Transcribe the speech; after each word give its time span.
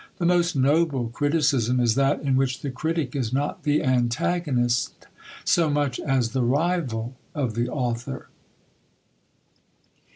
The 0.17 0.25
most 0.25 0.55
noble 0.55 1.09
criticism 1.09 1.79
is 1.79 1.93
that 1.93 2.21
in 2.23 2.35
which 2.35 2.61
the 2.63 2.71
critic 2.71 3.15
is 3.15 3.31
not 3.31 3.61
the 3.65 3.83
antagonist 3.83 5.05
so 5.45 5.69
much 5.69 5.99
as 5.99 6.31
the 6.31 6.41
rival 6.41 7.13
of 7.35 7.53
the 7.53 7.69
author. 7.69 8.27